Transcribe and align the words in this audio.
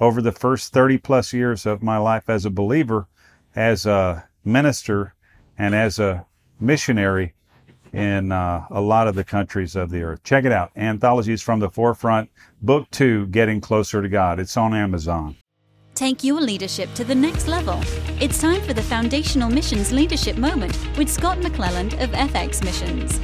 over 0.00 0.20
the 0.20 0.32
first 0.32 0.72
30 0.72 0.98
plus 0.98 1.32
years 1.32 1.66
of 1.66 1.82
my 1.82 1.98
life 1.98 2.28
as 2.28 2.44
a 2.44 2.50
believer, 2.50 3.08
as 3.54 3.86
a 3.86 4.28
minister, 4.44 5.14
and 5.58 5.74
as 5.74 5.98
a 5.98 6.26
missionary 6.60 7.34
in 7.92 8.30
uh, 8.30 8.66
a 8.70 8.80
lot 8.80 9.08
of 9.08 9.14
the 9.14 9.24
countries 9.24 9.74
of 9.74 9.90
the 9.90 10.02
earth. 10.02 10.22
Check 10.22 10.44
it 10.44 10.52
out 10.52 10.70
Anthologies 10.76 11.42
from 11.42 11.60
the 11.60 11.70
Forefront, 11.70 12.30
Book 12.60 12.90
Two 12.90 13.26
Getting 13.26 13.60
Closer 13.60 14.02
to 14.02 14.08
God. 14.08 14.38
It's 14.38 14.56
on 14.56 14.74
Amazon. 14.74 15.36
Take 15.94 16.22
your 16.22 16.42
leadership 16.42 16.92
to 16.94 17.04
the 17.04 17.14
next 17.14 17.48
level. 17.48 17.80
It's 18.20 18.38
time 18.38 18.60
for 18.62 18.74
the 18.74 18.82
Foundational 18.82 19.48
Missions 19.48 19.92
Leadership 19.92 20.36
Moment 20.36 20.76
with 20.98 21.08
Scott 21.08 21.38
McClelland 21.38 21.94
of 22.02 22.10
FX 22.10 22.62
Missions. 22.62 23.18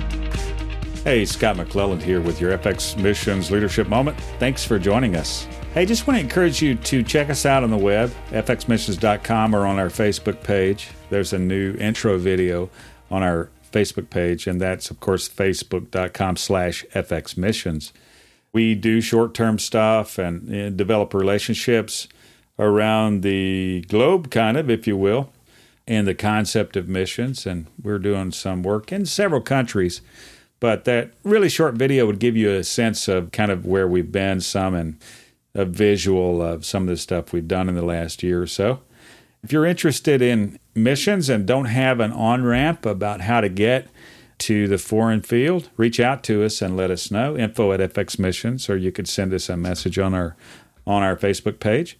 Hey, 1.05 1.27
Scott 1.27 1.57
McClelland 1.57 2.01
here 2.01 2.23
with 2.23 2.41
your 2.41 2.57
FX 2.57 2.97
Missions 2.97 3.51
Leadership 3.51 3.89
Moment. 3.89 4.19
Thanks 4.39 4.65
for 4.65 4.79
joining 4.79 5.17
us. 5.17 5.47
Hey, 5.75 5.87
just 5.87 6.07
want 6.07 6.19
to 6.19 6.23
encourage 6.23 6.61
you 6.61 6.75
to 6.75 7.03
check 7.03 7.31
us 7.31 7.47
out 7.47 7.65
on 7.65 7.71
the 7.71 7.79
web, 7.79 8.13
fxmissions.com, 8.29 9.57
or 9.57 9.67
on 9.67 9.79
our 9.79 9.89
Facebook 9.89 10.43
page. 10.43 10.91
There's 11.09 11.33
a 11.33 11.39
new 11.39 11.75
intro 11.77 12.19
video 12.19 12.69
on 13.11 13.23
our 13.23 13.49
Facebook 13.73 14.11
page, 14.11 14.47
and 14.47 14.61
that's, 14.61 14.91
of 14.91 15.01
course, 15.01 15.31
facebook.com 15.31 16.37
slash 16.37 16.85
fxmissions. 16.95 17.93
We 18.53 18.75
do 18.75 19.01
short-term 19.01 19.59
stuff 19.59 20.19
and, 20.19 20.47
and 20.51 20.77
develop 20.77 21.15
relationships 21.15 22.07
around 22.59 23.23
the 23.23 23.81
globe, 23.89 24.31
kind 24.31 24.59
of, 24.59 24.69
if 24.69 24.87
you 24.87 24.99
will, 24.99 25.33
and 25.89 26.07
the 26.07 26.15
concept 26.15 26.77
of 26.77 26.87
missions. 26.87 27.47
And 27.47 27.67
we're 27.83 27.99
doing 27.99 28.33
some 28.33 28.63
work 28.63 28.93
in 28.93 29.07
several 29.07 29.41
countries. 29.41 30.03
But 30.61 30.85
that 30.85 31.15
really 31.25 31.49
short 31.49 31.77
video 31.77 32.05
would 32.05 32.19
give 32.19 32.37
you 32.37 32.51
a 32.51 32.63
sense 32.63 33.09
of 33.09 33.33
kind 33.33 33.51
of 33.51 33.65
where 33.65 33.89
we've 33.89 34.13
been, 34.13 34.43
some, 34.43 34.75
and 34.75 34.99
a 35.55 35.65
visual 35.65 36.43
of 36.43 36.65
some 36.65 36.85
of 36.85 36.89
the 36.89 36.97
stuff 36.97 37.33
we've 37.33 37.49
done 37.49 37.69
in 37.69 37.75
the 37.75 37.85
last 37.85 38.23
year 38.23 38.43
or 38.43 38.47
so. 38.47 38.81
If 39.43 39.53
you're 39.53 39.67
interested 39.67 40.23
in 40.23 40.59
missions 40.75 41.29
and 41.29 41.47
don't 41.47 41.67
have 41.67 42.01
an 42.01 42.13
on 42.13 42.45
ramp 42.45 42.87
about 42.87 43.23
how 43.23 43.41
to 43.41 43.49
get 43.49 43.89
to 44.39 44.67
the 44.67 44.79
foreign 44.79 45.23
field, 45.23 45.69
reach 45.77 46.01
out 46.01 46.23
to 46.25 46.45
us 46.45 46.63
and 46.63 46.77
let 46.77 46.91
us 46.91 47.11
know. 47.11 47.37
Info 47.37 47.73
at 47.73 47.81
FX 47.81 48.19
Missions, 48.19 48.69
or 48.69 48.77
you 48.77 48.91
could 48.93 49.09
send 49.09 49.35
us 49.35 49.49
a 49.49 49.57
message 49.57 49.99
on 49.99 50.15
our 50.15 50.37
on 50.87 51.03
our 51.03 51.17
Facebook 51.17 51.61
page. 51.61 51.99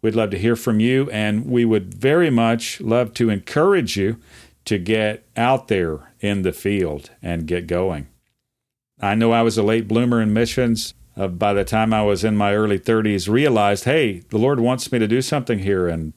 We'd 0.00 0.14
love 0.14 0.30
to 0.30 0.38
hear 0.38 0.56
from 0.56 0.80
you, 0.80 1.10
and 1.10 1.46
we 1.46 1.64
would 1.64 1.94
very 1.94 2.30
much 2.30 2.80
love 2.80 3.14
to 3.14 3.30
encourage 3.30 3.96
you 3.96 4.18
to 4.64 4.78
get 4.78 5.26
out 5.36 5.68
there 5.68 6.12
in 6.20 6.42
the 6.42 6.52
field 6.52 7.10
and 7.22 7.46
get 7.46 7.66
going. 7.66 8.08
I 9.00 9.14
know 9.14 9.32
I 9.32 9.42
was 9.42 9.58
a 9.58 9.62
late 9.62 9.88
bloomer 9.88 10.22
in 10.22 10.32
missions. 10.32 10.94
Uh, 11.16 11.28
by 11.28 11.52
the 11.52 11.64
time 11.64 11.94
I 11.94 12.02
was 12.02 12.24
in 12.24 12.36
my 12.36 12.54
early 12.54 12.78
30s, 12.78 13.28
realized, 13.28 13.84
hey, 13.84 14.20
the 14.30 14.38
Lord 14.38 14.60
wants 14.60 14.90
me 14.90 14.98
to 14.98 15.06
do 15.06 15.22
something 15.22 15.60
here, 15.60 15.86
and 15.86 16.12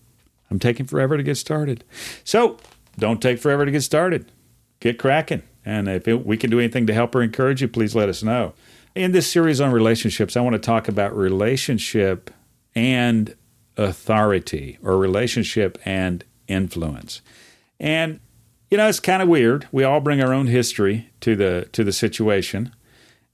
I'm 0.50 0.60
taking 0.60 0.86
forever 0.86 1.18
to 1.18 1.24
get 1.24 1.36
started. 1.36 1.84
So 2.24 2.58
don't 2.98 3.22
take 3.22 3.40
forever 3.40 3.66
to 3.66 3.72
get 3.72 3.84
started. 3.84 4.32
Get 4.80 4.98
cracking. 4.98 5.44
And 5.66 5.88
if 5.88 6.08
it, 6.08 6.26
we 6.26 6.38
can 6.38 6.50
do 6.50 6.60
anything 6.60 6.88
to 6.88 6.94
help 6.94 7.14
or 7.14 7.22
encourage 7.22 7.62
you, 7.62 7.68
please 7.68 7.96
let 7.96 8.10
us 8.10 8.24
know. 8.24 8.54
In 8.96 9.12
this 9.12 9.30
series 9.30 9.62
on 9.62 9.72
relationships, 9.72 10.36
I 10.36 10.42
want 10.42 10.54
to 10.54 10.60
talk 10.60 10.88
about 10.88 11.16
relationship 11.16 12.32
and 12.74 13.36
authority 13.76 14.80
or 14.82 14.98
relationship 14.98 15.78
and 15.86 16.24
influence. 16.48 17.22
And 17.80 18.20
you 18.70 18.78
know, 18.78 18.88
it's 18.88 19.00
kind 19.00 19.22
of 19.22 19.30
weird. 19.30 19.68
We 19.72 19.84
all 19.84 20.02
bring 20.02 20.22
our 20.22 20.34
own 20.34 20.48
history 20.48 21.10
to 21.22 21.36
the 21.36 21.70
to 21.72 21.84
the 21.84 21.94
situation 21.94 22.74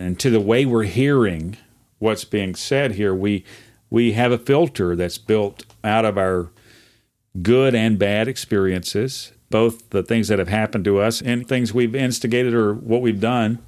and 0.04 0.20
to 0.20 0.30
the 0.30 0.40
way 0.40 0.66
we're 0.66 0.84
hearing 0.84 1.58
what's 2.00 2.26
being 2.26 2.56
said 2.56 2.94
here. 2.94 3.16
We 3.16 3.44
we 3.90 4.14
have 4.14 4.32
a 4.32 4.38
filter 4.38 4.96
that's 4.96 5.18
built 5.18 5.66
out 5.84 6.04
of 6.04 6.18
our 6.18 6.52
good 7.42 7.76
and 7.76 8.00
bad 8.00 8.28
experiences, 8.28 9.32
both 9.50 9.90
the 9.92 10.04
things 10.04 10.28
that 10.28 10.40
have 10.40 10.48
happened 10.48 10.84
to 10.86 11.00
us 11.00 11.22
and 11.22 11.48
things 11.48 11.74
we've 11.74 11.96
instigated 11.96 12.54
or 12.54 12.74
what 12.74 13.02
we've 13.02 13.20
done 13.20 13.60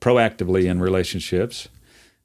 proactively 0.00 0.64
in 0.64 0.80
relationships. 0.80 1.68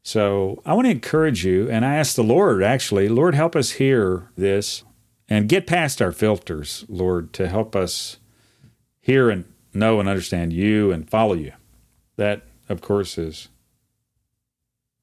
So 0.03 0.62
I 0.66 0.74
want 0.74 0.86
to 0.86 0.92
encourage 0.92 1.46
you, 1.46 1.69
and 1.69 1.86
I 1.86 1.96
ask 1.96 2.16
the 2.16 2.24
Lord 2.24 2.63
actually, 2.63 3.08
Lord, 3.09 3.36
help 3.36 3.56
us 3.56 3.72
hear 3.72 4.30
this 4.38 4.84
and 5.30 5.50
get 5.50 5.68
past 5.68 6.02
our 6.02 6.12
filters, 6.12 6.86
Lord, 6.88 7.34
to 7.34 7.47
help 7.47 7.75
us 7.75 8.18
hear 9.00 9.30
and 9.30 9.46
know 9.74 10.00
and 10.00 10.08
understand 10.08 10.53
you 10.53 10.92
and 10.92 11.09
follow 11.09 11.34
you. 11.34 11.53
That, 12.18 12.44
of 12.69 12.81
course, 12.81 13.18
is 13.18 13.50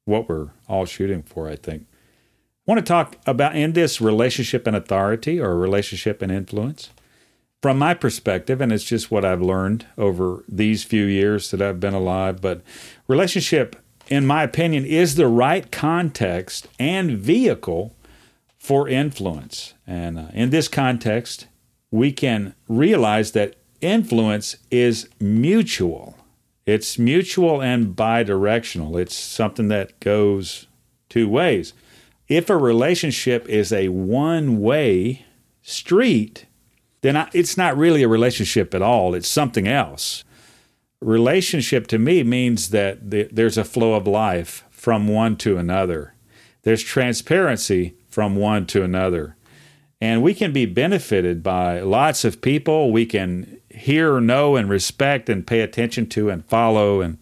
what 0.05 0.27
we're 0.27 0.49
all 0.67 0.85
shooting 0.85 1.23
for, 1.23 1.47
I 1.47 1.55
think. 1.55 1.83
I 1.83 2.71
want 2.71 2.79
to 2.79 2.89
talk 2.89 3.17
about 3.25 3.55
in 3.55 3.73
this 3.73 3.99
relationship 3.99 4.67
and 4.67 4.75
authority 4.75 5.39
or 5.39 5.55
relationship 5.55 6.21
and 6.21 6.31
influence. 6.31 6.89
From 7.61 7.77
my 7.77 7.93
perspective, 7.93 8.59
and 8.59 8.71
it's 8.71 8.83
just 8.83 9.11
what 9.11 9.23
I've 9.23 9.41
learned 9.41 9.85
over 9.95 10.43
these 10.47 10.83
few 10.83 11.05
years 11.05 11.51
that 11.51 11.61
I've 11.61 11.79
been 11.79 11.93
alive, 11.93 12.41
but 12.41 12.61
relationship 13.07 13.75
in 14.11 14.27
my 14.27 14.43
opinion, 14.43 14.85
is 14.85 15.15
the 15.15 15.27
right 15.27 15.71
context 15.71 16.67
and 16.77 17.17
vehicle 17.17 17.95
for 18.59 18.87
influence. 18.89 19.73
And 19.87 20.19
uh, 20.19 20.25
in 20.33 20.49
this 20.49 20.67
context, 20.67 21.47
we 21.91 22.11
can 22.11 22.53
realize 22.67 23.31
that 23.31 23.55
influence 23.79 24.57
is 24.69 25.07
mutual. 25.19 26.17
It's 26.65 26.99
mutual 26.99 27.61
and 27.61 27.95
bidirectional. 27.95 28.99
It's 28.99 29.15
something 29.15 29.67
that 29.69 29.99
goes 29.99 30.67
two 31.09 31.27
ways. 31.27 31.73
If 32.27 32.49
a 32.49 32.57
relationship 32.57 33.47
is 33.49 33.73
a 33.73 33.89
one 33.89 34.61
way 34.61 35.25
street, 35.61 36.45
then 37.01 37.17
I, 37.17 37.29
it's 37.33 37.57
not 37.57 37.77
really 37.77 38.03
a 38.03 38.07
relationship 38.07 38.73
at 38.73 38.81
all. 38.81 39.13
It's 39.13 39.27
something 39.27 39.67
else 39.67 40.23
relationship 41.01 41.87
to 41.87 41.99
me 41.99 42.23
means 42.23 42.69
that 42.69 42.99
there's 43.01 43.57
a 43.57 43.63
flow 43.63 43.95
of 43.95 44.07
life 44.07 44.63
from 44.69 45.07
one 45.07 45.35
to 45.37 45.57
another. 45.57 46.13
There's 46.63 46.83
transparency 46.83 47.95
from 48.07 48.35
one 48.35 48.67
to 48.67 48.83
another. 48.83 49.35
And 49.99 50.23
we 50.23 50.33
can 50.33 50.51
be 50.51 50.65
benefited 50.65 51.43
by 51.43 51.81
lots 51.81 52.23
of 52.23 52.41
people. 52.41 52.91
We 52.91 53.05
can 53.05 53.60
hear, 53.75 54.19
know, 54.19 54.55
and 54.55 54.69
respect 54.69 55.29
and 55.29 55.45
pay 55.45 55.61
attention 55.61 56.07
to 56.07 56.29
and 56.29 56.45
follow 56.45 57.01
and 57.01 57.17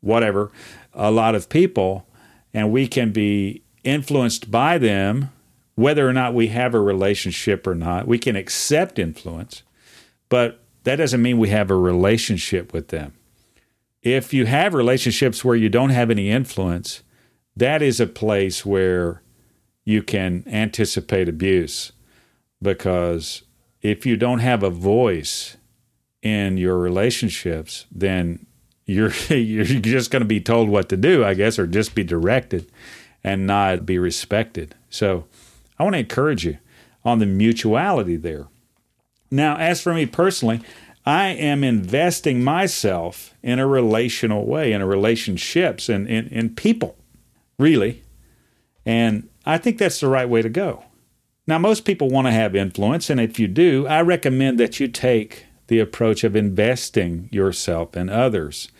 whatever 0.00 0.50
a 0.92 1.10
lot 1.10 1.34
of 1.34 1.48
people. 1.48 2.06
And 2.52 2.72
we 2.72 2.88
can 2.88 3.12
be 3.12 3.62
influenced 3.84 4.50
by 4.50 4.78
them, 4.78 5.30
whether 5.74 6.08
or 6.08 6.12
not 6.12 6.34
we 6.34 6.48
have 6.48 6.74
a 6.74 6.80
relationship 6.80 7.66
or 7.66 7.74
not. 7.74 8.06
We 8.06 8.18
can 8.18 8.36
accept 8.36 8.98
influence, 8.98 9.62
but 10.28 10.60
that 10.84 10.96
doesn't 10.96 11.22
mean 11.22 11.38
we 11.38 11.48
have 11.50 11.70
a 11.70 11.76
relationship 11.76 12.72
with 12.72 12.88
them. 12.88 13.14
If 14.02 14.32
you 14.32 14.46
have 14.46 14.74
relationships 14.74 15.44
where 15.44 15.56
you 15.56 15.68
don't 15.68 15.90
have 15.90 16.10
any 16.10 16.30
influence, 16.30 17.02
that 17.56 17.82
is 17.82 18.00
a 18.00 18.06
place 18.06 18.64
where 18.64 19.22
you 19.84 20.02
can 20.02 20.44
anticipate 20.46 21.28
abuse 21.28 21.92
because 22.62 23.42
if 23.82 24.06
you 24.06 24.16
don't 24.16 24.40
have 24.40 24.62
a 24.62 24.70
voice 24.70 25.56
in 26.22 26.56
your 26.56 26.78
relationships, 26.78 27.86
then 27.90 28.46
you're 28.86 29.12
you're 29.30 29.64
just 29.64 30.10
going 30.10 30.22
to 30.22 30.28
be 30.28 30.40
told 30.40 30.68
what 30.68 30.88
to 30.88 30.96
do, 30.96 31.24
I 31.24 31.34
guess, 31.34 31.58
or 31.58 31.66
just 31.66 31.94
be 31.94 32.04
directed 32.04 32.70
and 33.22 33.46
not 33.46 33.86
be 33.86 33.98
respected. 33.98 34.74
So, 34.88 35.26
I 35.78 35.84
want 35.84 35.94
to 35.94 36.00
encourage 36.00 36.44
you 36.44 36.58
on 37.04 37.18
the 37.18 37.26
mutuality 37.26 38.16
there. 38.16 38.48
Now, 39.30 39.56
as 39.56 39.80
for 39.80 39.94
me 39.94 40.06
personally, 40.06 40.60
I 41.06 41.28
am 41.28 41.64
investing 41.64 42.44
myself 42.44 43.34
in 43.42 43.58
a 43.58 43.66
relational 43.66 44.46
way, 44.46 44.72
in 44.72 44.82
relationships 44.84 45.88
and 45.88 46.06
in, 46.08 46.28
in 46.28 46.54
people, 46.54 46.96
really. 47.58 48.02
And 48.84 49.28
I 49.46 49.58
think 49.58 49.78
that's 49.78 50.00
the 50.00 50.08
right 50.08 50.28
way 50.28 50.42
to 50.42 50.48
go. 50.48 50.84
Now, 51.46 51.58
most 51.58 51.84
people 51.84 52.10
want 52.10 52.26
to 52.26 52.32
have 52.32 52.54
influence, 52.54 53.10
and 53.10 53.18
if 53.20 53.38
you 53.38 53.48
do, 53.48 53.86
I 53.86 54.02
recommend 54.02 54.60
that 54.60 54.78
you 54.78 54.88
take 54.88 55.46
the 55.70 55.78
approach 55.78 56.24
of 56.24 56.34
investing 56.34 57.28
yourself 57.30 57.96
in 57.96 58.08
others. 58.08 58.70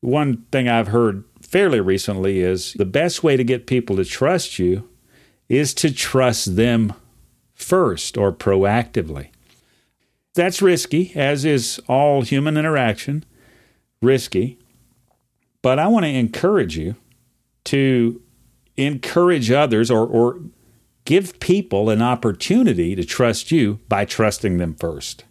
One 0.00 0.44
thing 0.52 0.68
I've 0.68 0.88
heard 0.88 1.24
fairly 1.42 1.80
recently 1.80 2.38
is 2.38 2.72
the 2.74 2.84
best 2.84 3.24
way 3.24 3.36
to 3.36 3.42
get 3.42 3.66
people 3.66 3.96
to 3.96 4.04
trust 4.04 4.58
you 4.60 4.88
is 5.48 5.74
to 5.74 5.92
trust 5.92 6.54
them 6.54 6.92
first 7.52 8.16
or 8.16 8.32
proactively. 8.32 9.28
That's 10.34 10.62
risky, 10.62 11.10
as 11.16 11.44
is 11.44 11.80
all 11.88 12.22
human 12.22 12.56
interaction, 12.56 13.24
risky. 14.00 14.58
But 15.62 15.80
I 15.80 15.88
want 15.88 16.04
to 16.04 16.10
encourage 16.10 16.76
you 16.78 16.94
to 17.64 18.22
encourage 18.76 19.50
others 19.50 19.90
or, 19.90 20.06
or 20.06 20.40
give 21.04 21.40
people 21.40 21.90
an 21.90 22.02
opportunity 22.02 22.94
to 22.94 23.04
trust 23.04 23.50
you 23.50 23.80
by 23.88 24.04
trusting 24.04 24.58
them 24.58 24.74
first. 24.74 25.24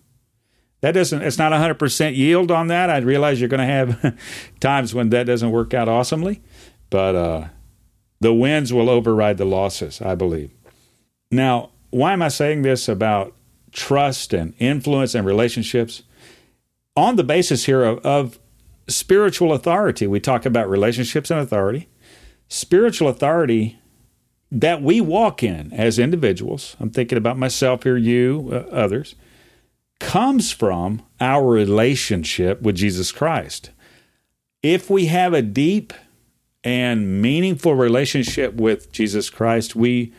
That 0.84 0.96
doesn't, 0.96 1.22
it's 1.22 1.38
not 1.38 1.54
100% 1.54 2.14
yield 2.14 2.52
on 2.52 2.68
that. 2.68 2.90
I 2.90 2.98
realize 2.98 3.40
you're 3.40 3.48
going 3.48 3.66
to 3.66 3.66
have 3.66 4.18
times 4.60 4.94
when 4.94 5.12
that 5.12 5.28
doesn't 5.28 5.50
work 5.50 5.74
out 5.74 5.88
awesomely, 5.88 6.42
but 6.90 7.16
uh, 7.16 7.48
the 8.20 8.34
wins 8.34 8.74
will 8.74 8.90
override 8.90 9.38
the 9.38 9.46
losses, 9.46 10.02
I 10.02 10.16
believe. 10.16 10.52
Now, 11.32 11.70
why 11.92 12.12
am 12.12 12.22
I 12.22 12.28
saying 12.28 12.64
this 12.64 12.90
about 12.90 13.34
trust 13.72 14.34
and 14.34 14.56
influence 14.60 15.16
and 15.16 15.26
relationships? 15.26 16.04
On 16.98 17.16
the 17.16 17.24
basis 17.24 17.64
here 17.64 17.86
of, 17.86 18.00
of 18.00 18.40
spiritual 18.90 19.54
authority, 19.54 20.06
we 20.06 20.20
talk 20.20 20.46
about 20.46 20.70
relationships 20.70 21.32
and 21.32 21.40
authority. 21.40 21.88
Spiritual 22.50 23.08
authority 23.08 23.80
that 24.52 24.82
we 24.82 25.00
walk 25.00 25.44
in 25.44 25.72
as 25.72 25.98
individuals, 25.98 26.76
I'm 26.82 26.90
thinking 26.90 27.18
about 27.18 27.38
myself 27.38 27.84
here, 27.84 27.96
you, 27.96 28.50
uh, 28.52 28.76
others, 28.76 29.16
comes 30.00 30.52
from 30.52 31.02
our 31.20 31.48
relationship 31.48 32.62
with 32.62 32.76
Jesus 32.76 33.12
Christ. 33.12 33.72
If 34.62 34.90
we 34.90 35.08
have 35.08 35.34
a 35.34 35.42
deep 35.42 35.94
and 36.64 37.22
meaningful 37.22 37.76
relationship 37.76 38.54
with 38.56 38.92
Jesus 38.92 39.30
Christ, 39.30 39.76
we 39.76 40.14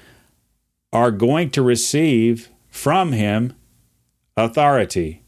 are 0.92 1.10
going 1.10 1.50
to 1.50 1.62
receive 1.62 2.50
from 2.68 3.12
Him 3.12 3.54
authority, 4.36 5.22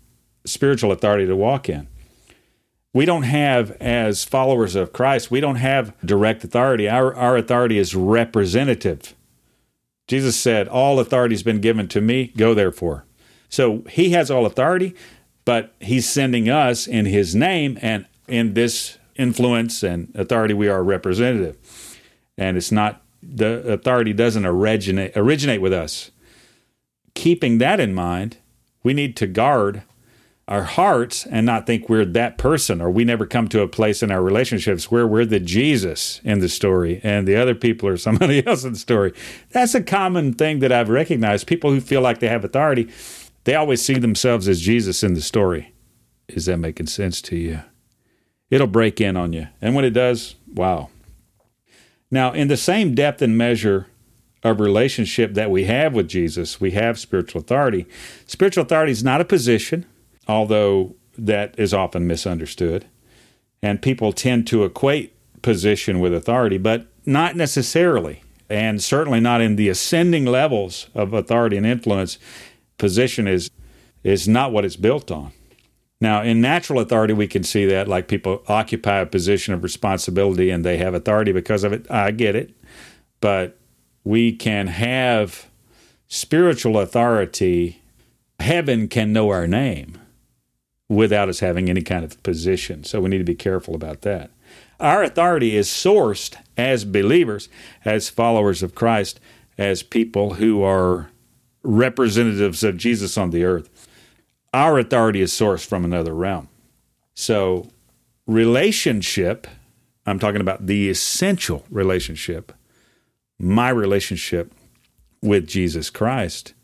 spiritual 0.44 0.93
authority 0.93 1.26
to 1.26 1.37
walk 1.37 1.69
in. 1.69 1.88
We 2.93 3.04
don't 3.04 3.25
have, 3.25 3.72
as 3.72 4.25
followers 4.25 4.75
of 4.75 4.93
Christ, 4.93 5.31
we 5.31 5.40
don't 5.40 5.56
have 5.56 5.94
direct 6.04 6.44
authority. 6.44 6.88
Our, 6.88 7.14
our 7.14 7.37
authority 7.37 7.78
is 7.78 7.94
representative. 7.94 9.14
Jesus 10.06 10.37
said, 10.37 10.69
All 10.69 11.00
authority 11.00 11.34
has 11.34 11.43
been 11.43 11.60
given 11.60 11.88
to 11.88 12.00
me, 12.00 12.32
go 12.37 12.54
therefore. 12.54 13.06
So 13.48 13.82
he 13.88 14.10
has 14.10 14.31
all 14.31 14.46
authority, 14.46 14.94
but 15.44 15.75
he's 15.81 16.08
sending 16.08 16.48
us 16.48 16.87
in 16.87 17.06
his 17.06 17.34
name, 17.34 17.78
and 17.81 18.06
in 18.26 18.54
this 18.54 18.98
influence 19.16 19.82
and 19.82 20.12
authority, 20.14 20.54
we 20.54 20.69
are 20.69 20.82
representative. 20.82 21.56
And 22.37 22.56
it's 22.56 22.72
not, 22.72 23.02
the 23.22 23.72
authority 23.72 24.12
doesn't 24.12 24.44
originate, 24.44 25.16
originate 25.16 25.60
with 25.60 25.72
us. 25.72 26.10
Keeping 27.14 27.58
that 27.58 27.81
in 27.81 27.94
mind, 27.94 28.37
we 28.82 28.93
need 28.93 29.16
to 29.16 29.26
guard 29.26 29.82
our 30.48 30.62
hearts 30.62 31.26
and 31.26 31.44
not 31.44 31.66
think 31.66 31.88
we're 31.88 32.04
that 32.04 32.38
person 32.38 32.81
or 32.81 32.88
we 32.88 33.04
never 33.04 33.26
come 33.26 33.48
to 33.48 33.62
a 33.62 33.69
place 33.69 34.00
in 34.00 34.12
our 34.12 34.22
relationships 34.22 34.90
where 34.93 35.06
we're 35.06 35.25
the 35.25 35.40
Jesus 35.40 36.20
in 36.22 36.38
the 36.38 36.48
story 36.48 37.00
and 37.02 37.26
the 37.26 37.34
other 37.34 37.54
people 37.54 37.88
are 37.88 37.96
somebody 37.96 38.46
else 38.46 38.64
in 38.64 38.75
the 38.75 38.78
story. 38.78 39.12
That's 39.50 39.75
a 39.75 39.82
common 39.82 40.34
thing 40.34 40.60
that 40.60 40.70
I've 40.70 40.88
recognized. 40.88 41.46
People 41.46 41.70
who 41.70 41.81
feel 41.81 42.00
like 42.00 42.20
they 42.20 42.28
have 42.28 42.44
authority, 42.44 42.88
they 43.46 43.54
always 43.54 43.82
see 43.82 43.98
themselves 43.98 44.46
as 44.46 44.60
Jesus 44.60 45.02
in 45.02 45.14
the 45.14 45.20
story. 45.20 45.72
Is 46.28 46.44
that 46.44 46.58
making 46.58 46.88
sense 46.88 47.20
to 47.22 47.37
you? 47.37 47.62
It'll 48.50 48.66
break 48.66 49.00
in 49.00 49.16
on 49.16 49.32
you. 49.32 49.48
And 49.60 49.75
when 49.75 49.84
it 49.84 49.90
does, 49.90 50.37
wow. 50.54 50.90
Now, 52.10 52.32
in 52.32 52.48
the 52.48 52.56
same 52.56 52.94
depth 52.94 53.22
and 53.22 53.37
measure 53.37 53.87
of 54.43 54.60
relationship 54.60 55.34
that 55.34 55.50
we 55.50 55.64
have 55.64 55.94
with 55.94 56.08
Jesus, 56.08 56.60
we 56.60 56.72
have 56.72 56.98
spiritual 56.98 57.40
authority. 57.40 57.87
Spiritual 58.26 58.62
authority 58.62 58.93
is 58.93 59.02
not 59.02 59.20
a 59.20 59.25
position 59.25 59.87
although 60.28 60.94
that 61.16 61.54
is 61.58 61.72
often 61.72 62.06
misunderstood. 62.06 62.87
And 63.62 63.82
people 63.82 64.12
tend 64.12 64.46
to 64.48 64.64
equate 64.64 65.14
position 65.43 66.00
with 66.00 66.12
authority, 66.12 66.58
but 66.58 66.87
not 67.04 67.37
necessarily, 67.37 68.22
and 68.48 68.82
certainly 68.82 69.20
not 69.20 69.40
in 69.40 69.56
the 69.56 69.69
ascending 69.69 70.26
levels 70.26 70.88
of 70.94 71.12
authority 71.12 71.56
and 71.56 71.66
influence. 71.66 72.19
Position 72.78 73.26
is 73.26 73.50
is 74.02 74.28
not 74.28 74.52
what 74.52 74.64
it's 74.64 74.76
built 74.76 75.11
on. 75.11 75.32
Now, 76.00 76.23
in 76.23 76.40
natural 76.40 76.78
authority, 76.78 77.12
we 77.14 77.26
can 77.26 77.43
see 77.43 77.64
that, 77.67 77.88
like 77.88 78.06
people 78.06 78.43
occupy 78.46 78.99
a 78.99 79.06
position 79.06 79.55
of 79.55 79.62
responsibility 79.62 80.50
and 80.50 80.64
they 80.64 80.76
have 80.76 80.94
authority 80.94 81.32
because 81.32 81.64
of 81.64 81.73
it. 81.73 81.90
I 81.90 82.11
get 82.11 82.37
it. 82.37 82.55
But 83.20 83.58
we 84.05 84.32
can 84.32 84.67
have 84.69 85.49
spiritual 86.06 86.78
authority. 86.78 87.82
Heaven 88.38 88.88
can 88.88 89.12
know 89.12 89.31
our 89.31 89.46
name 89.46 89.99
without 90.88 91.29
us 91.29 91.40
having 91.40 91.69
any 91.69 91.82
kind 91.82 92.05
of 92.05 92.22
position. 92.22 92.84
So 92.84 93.00
we 93.00 93.08
need 93.08 93.19
to 93.19 93.25
be 93.25 93.34
careful 93.34 93.75
about 93.75 94.02
that. 94.02 94.31
Our 94.79 95.02
authority 95.02 95.56
is 95.56 95.69
sourced 95.69 96.37
as 96.56 96.84
believers, 96.84 97.49
as 97.84 98.11
followers 98.11 98.62
of 98.62 98.75
Christ, 98.75 99.19
as 99.56 99.82
people 99.82 100.34
who 100.34 100.62
are 100.62 101.11
representatives 101.66 102.62
of 102.62 102.76
Jesus 102.76 103.18
on 103.18 103.30
the 103.30 103.44
earth. 103.44 103.68
Our 104.54 104.78
authority 104.78 105.20
is 105.20 105.32
sourced 105.32 105.66
from 105.66 105.84
another 105.84 106.14
realm. 106.14 106.48
So, 107.14 107.68
relationship, 108.26 109.46
I'm 110.06 110.18
talking 110.18 110.40
about 110.40 110.66
the 110.66 110.88
essential 110.88 111.64
relationship, 111.70 112.52
my 113.38 113.70
relationship 113.70 114.52
with 115.20 115.46
Jesus 115.46 115.90
Christ, 115.90 116.54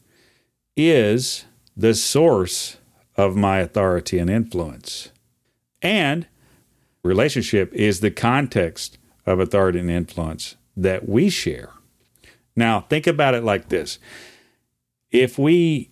is 0.76 1.44
the 1.76 1.94
source 1.94 2.78
of 3.16 3.36
my 3.36 3.58
authority 3.58 4.18
and 4.18 4.30
influence. 4.30 5.10
And 5.82 6.26
relationship 7.02 7.72
is 7.74 8.00
the 8.00 8.10
context 8.10 8.98
of 9.26 9.40
authority 9.40 9.80
and 9.80 9.90
influence 9.90 10.56
that 10.76 11.08
we 11.08 11.28
share. 11.28 11.70
Now, 12.54 12.80
think 12.80 13.06
about 13.06 13.34
it 13.34 13.44
like 13.44 13.68
this 13.68 13.98
if 15.12 15.38
we 15.38 15.90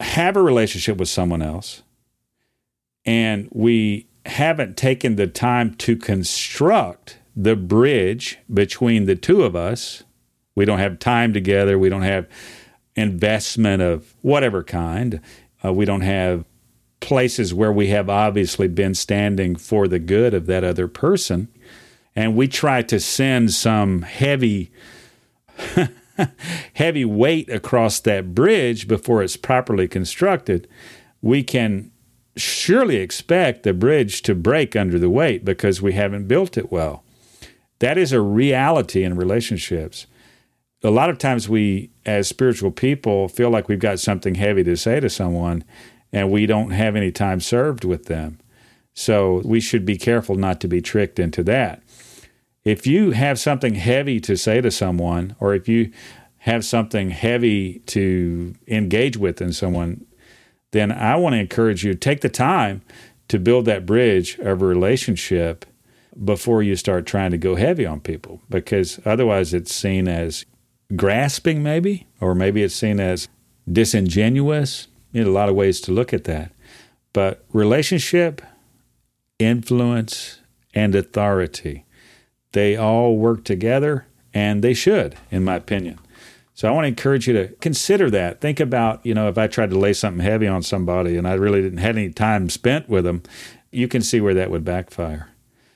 have 0.00 0.36
a 0.36 0.42
relationship 0.42 0.96
with 0.96 1.08
someone 1.08 1.42
else 1.42 1.82
and 3.04 3.48
we 3.52 4.06
haven't 4.26 4.76
taken 4.76 5.16
the 5.16 5.26
time 5.26 5.74
to 5.74 5.96
construct 5.96 7.18
the 7.36 7.56
bridge 7.56 8.38
between 8.52 9.06
the 9.06 9.16
two 9.16 9.42
of 9.42 9.54
us, 9.54 10.04
we 10.54 10.64
don't 10.64 10.78
have 10.78 10.98
time 10.98 11.32
together, 11.32 11.78
we 11.78 11.88
don't 11.88 12.02
have 12.02 12.28
investment 12.96 13.82
of 13.82 14.14
whatever 14.22 14.62
kind, 14.62 15.20
uh, 15.64 15.72
we 15.72 15.84
don't 15.84 16.02
have 16.02 16.44
places 17.00 17.52
where 17.52 17.72
we 17.72 17.88
have 17.88 18.08
obviously 18.08 18.68
been 18.68 18.94
standing 18.94 19.56
for 19.56 19.86
the 19.88 19.98
good 19.98 20.32
of 20.32 20.46
that 20.46 20.64
other 20.64 20.88
person. 20.88 21.48
And 22.16 22.36
we 22.36 22.48
try 22.48 22.82
to 22.82 23.00
send 23.00 23.52
some 23.52 24.02
heavy, 24.02 24.70
heavy 26.74 27.04
weight 27.04 27.48
across 27.48 28.00
that 28.00 28.34
bridge 28.34 28.88
before 28.88 29.22
it's 29.22 29.36
properly 29.36 29.88
constructed. 29.88 30.68
We 31.22 31.42
can 31.42 31.90
surely 32.36 32.96
expect 32.96 33.62
the 33.62 33.72
bridge 33.72 34.22
to 34.22 34.34
break 34.34 34.74
under 34.74 34.98
the 34.98 35.10
weight 35.10 35.44
because 35.44 35.80
we 35.80 35.92
haven't 35.92 36.28
built 36.28 36.56
it 36.56 36.72
well. 36.72 37.04
That 37.78 37.98
is 37.98 38.12
a 38.12 38.20
reality 38.20 39.04
in 39.04 39.16
relationships 39.16 40.06
a 40.84 40.90
lot 40.90 41.08
of 41.08 41.18
times 41.18 41.48
we, 41.48 41.90
as 42.04 42.28
spiritual 42.28 42.70
people, 42.70 43.26
feel 43.28 43.48
like 43.48 43.68
we've 43.68 43.78
got 43.78 43.98
something 43.98 44.34
heavy 44.34 44.62
to 44.64 44.76
say 44.76 45.00
to 45.00 45.08
someone 45.08 45.64
and 46.12 46.30
we 46.30 46.46
don't 46.46 46.70
have 46.70 46.94
any 46.94 47.10
time 47.10 47.40
served 47.40 47.84
with 47.84 48.04
them. 48.04 48.38
So 48.92 49.40
we 49.44 49.60
should 49.60 49.84
be 49.84 49.96
careful 49.96 50.36
not 50.36 50.60
to 50.60 50.68
be 50.68 50.82
tricked 50.82 51.18
into 51.18 51.42
that. 51.44 51.82
If 52.64 52.86
you 52.86 53.10
have 53.10 53.38
something 53.38 53.74
heavy 53.74 54.20
to 54.20 54.36
say 54.36 54.60
to 54.60 54.70
someone, 54.70 55.36
or 55.38 55.54
if 55.54 55.68
you 55.68 55.92
have 56.38 56.64
something 56.64 57.10
heavy 57.10 57.80
to 57.86 58.54
engage 58.66 59.16
with 59.16 59.40
in 59.40 59.52
someone, 59.52 60.06
then 60.72 60.90
I 60.92 61.16
want 61.16 61.34
to 61.34 61.38
encourage 61.40 61.84
you 61.84 61.94
take 61.94 62.20
the 62.20 62.28
time 62.28 62.82
to 63.28 63.38
build 63.38 63.64
that 63.66 63.86
bridge 63.86 64.38
of 64.38 64.60
a 64.60 64.66
relationship 64.66 65.64
before 66.22 66.62
you 66.62 66.76
start 66.76 67.06
trying 67.06 67.30
to 67.32 67.38
go 67.38 67.54
heavy 67.54 67.86
on 67.86 68.00
people 68.00 68.40
because 68.48 69.00
otherwise 69.04 69.52
it's 69.52 69.74
seen 69.74 70.06
as 70.06 70.44
grasping, 70.94 71.62
maybe, 71.62 72.06
or 72.20 72.34
maybe 72.34 72.62
it's 72.62 72.74
seen 72.74 73.00
as 73.00 73.28
disingenuous. 73.70 74.88
In 75.12 75.28
a 75.28 75.30
lot 75.30 75.48
of 75.48 75.54
ways 75.54 75.80
to 75.82 75.92
look 75.92 76.12
at 76.12 76.24
that. 76.24 76.50
But 77.12 77.44
relationship, 77.52 78.42
influence, 79.38 80.40
and 80.74 80.96
authority, 80.96 81.83
they 82.54 82.76
all 82.76 83.16
work 83.16 83.44
together, 83.44 84.06
and 84.32 84.64
they 84.64 84.74
should, 84.74 85.16
in 85.30 85.44
my 85.44 85.56
opinion. 85.56 86.00
So 86.54 86.68
I 86.68 86.70
want 86.70 86.84
to 86.84 86.88
encourage 86.88 87.26
you 87.26 87.34
to 87.34 87.48
consider 87.56 88.10
that. 88.10 88.40
Think 88.40 88.60
about, 88.60 89.04
you 89.04 89.12
know, 89.12 89.28
if 89.28 89.36
I 89.36 89.48
tried 89.48 89.70
to 89.70 89.78
lay 89.78 89.92
something 89.92 90.24
heavy 90.24 90.46
on 90.46 90.62
somebody 90.62 91.16
and 91.16 91.26
I 91.26 91.34
really 91.34 91.60
didn't 91.60 91.78
have 91.78 91.96
any 91.96 92.10
time 92.10 92.48
spent 92.48 92.88
with 92.88 93.04
them, 93.04 93.22
you 93.72 93.88
can 93.88 94.02
see 94.02 94.20
where 94.20 94.34
that 94.34 94.50
would 94.52 94.64
backfire. 94.64 95.28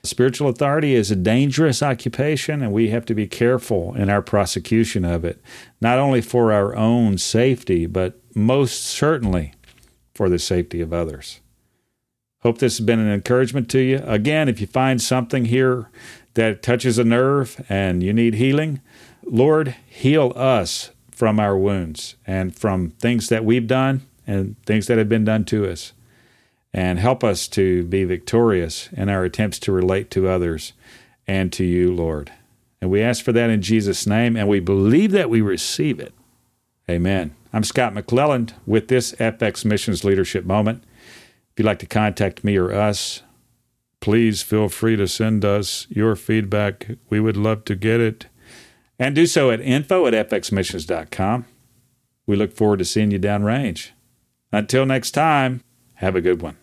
Spiritual 0.03 0.47
authority 0.47 0.95
is 0.95 1.11
a 1.11 1.15
dangerous 1.17 1.83
occupation, 1.83 2.61
and 2.63 2.71
we 2.71 2.89
have 2.89 3.05
to 3.05 3.13
be 3.13 3.27
careful 3.27 3.93
in 3.95 4.09
our 4.09 4.21
prosecution 4.21 5.03
of 5.03 5.25
it, 5.25 5.41
not 5.81 5.99
only 5.99 6.21
for 6.21 6.53
our 6.53 6.73
own 6.73 7.17
safety, 7.17 7.85
but 7.85 8.17
most 8.33 8.81
certainly 8.85 9.53
for 10.13 10.29
the 10.29 10.39
safety 10.39 10.79
of 10.79 10.93
others. 10.93 11.41
Hope 12.41 12.59
this 12.59 12.77
has 12.77 12.85
been 12.85 12.99
an 12.99 13.11
encouragement 13.11 13.69
to 13.71 13.79
you. 13.79 14.01
Again, 14.05 14.47
if 14.47 14.61
you 14.61 14.67
find 14.67 15.01
something 15.01 15.45
here 15.45 15.89
that 16.35 16.63
touches 16.63 16.97
a 16.97 17.03
nerve 17.03 17.63
and 17.67 18.01
you 18.01 18.13
need 18.13 18.35
healing, 18.35 18.79
Lord, 19.25 19.75
heal 19.85 20.31
us 20.35 20.91
from 21.11 21.39
our 21.39 21.57
wounds 21.57 22.15
and 22.25 22.55
from 22.55 22.91
things 22.91 23.27
that 23.27 23.43
we've 23.43 23.67
done 23.67 24.01
and 24.25 24.55
things 24.65 24.87
that 24.87 24.97
have 24.97 25.09
been 25.09 25.25
done 25.25 25.43
to 25.45 25.69
us 25.69 25.91
and 26.73 26.99
help 26.99 27.23
us 27.23 27.47
to 27.49 27.83
be 27.83 28.05
victorious 28.05 28.89
in 28.93 29.09
our 29.09 29.25
attempts 29.25 29.59
to 29.59 29.71
relate 29.71 30.09
to 30.11 30.29
others 30.29 30.73
and 31.27 31.51
to 31.53 31.65
you, 31.65 31.93
Lord. 31.93 32.31
And 32.81 32.89
we 32.89 33.01
ask 33.01 33.23
for 33.23 33.33
that 33.33 33.49
in 33.49 33.61
Jesus' 33.61 34.07
name, 34.07 34.37
and 34.37 34.47
we 34.47 34.61
believe 34.61 35.11
that 35.11 35.29
we 35.29 35.41
receive 35.41 35.99
it. 35.99 36.13
Amen. 36.89 37.35
I'm 37.51 37.63
Scott 37.63 37.93
McClelland 37.93 38.53
with 38.65 38.87
this 38.87 39.11
FX 39.13 39.65
Missions 39.65 40.05
Leadership 40.05 40.45
Moment. 40.45 40.83
If 41.59 41.63
you'd 41.63 41.67
like 41.67 41.79
to 41.79 41.87
contact 41.87 42.45
me 42.45 42.55
or 42.55 42.71
us, 42.71 43.21
please 43.99 44.41
feel 44.41 44.69
free 44.69 44.95
to 44.95 45.09
send 45.09 45.43
us 45.43 45.87
your 45.89 46.15
feedback. 46.15 46.91
We 47.09 47.19
would 47.19 47.35
love 47.35 47.65
to 47.65 47.75
get 47.75 47.99
it. 47.99 48.27
And 48.97 49.13
do 49.13 49.25
so 49.25 49.51
at 49.51 49.59
info 49.59 50.07
at 50.07 50.13
fxmissions.com. 50.13 51.45
We 52.25 52.37
look 52.37 52.53
forward 52.53 52.79
to 52.79 52.85
seeing 52.85 53.11
you 53.11 53.19
downrange. 53.19 53.89
Until 54.53 54.85
next 54.85 55.11
time, 55.11 55.59
have 55.95 56.15
a 56.15 56.21
good 56.21 56.41
one. 56.41 56.55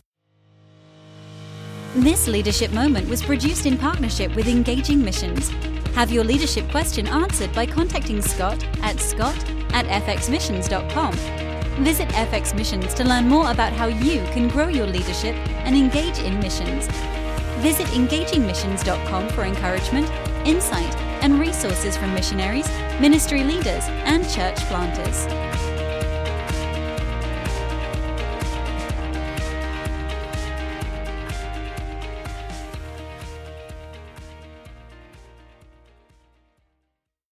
This 1.94 2.26
leadership 2.26 2.72
moment 2.72 3.06
was 3.06 3.22
produced 3.22 3.66
in 3.66 3.76
partnership 3.76 4.34
with 4.34 4.48
Engaging 4.48 5.04
Missions. 5.04 5.50
Have 5.94 6.10
your 6.10 6.24
leadership 6.24 6.70
question 6.70 7.06
answered 7.06 7.52
by 7.52 7.66
contacting 7.66 8.22
Scott 8.22 8.66
at 8.80 8.98
scott 8.98 9.36
at 9.74 9.84
fxmissions.com. 10.06 11.55
Visit 11.80 12.08
FX 12.10 12.54
Missions 12.54 12.94
to 12.94 13.04
learn 13.04 13.28
more 13.28 13.50
about 13.50 13.72
how 13.72 13.86
you 13.86 14.22
can 14.32 14.48
grow 14.48 14.68
your 14.68 14.86
leadership 14.86 15.34
and 15.64 15.76
engage 15.76 16.18
in 16.18 16.38
missions. 16.40 16.86
Visit 17.58 17.86
engagingmissions.com 17.88 19.28
for 19.28 19.44
encouragement, 19.44 20.10
insight, 20.46 20.96
and 21.22 21.38
resources 21.38 21.96
from 21.96 22.14
missionaries, 22.14 22.68
ministry 23.00 23.44
leaders, 23.44 23.84
and 24.04 24.28
church 24.28 24.56
planters. 24.68 25.45